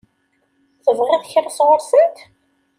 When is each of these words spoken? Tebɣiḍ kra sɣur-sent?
Tebɣiḍ 0.83 1.23
kra 1.31 1.49
sɣur-sent? 1.57 2.17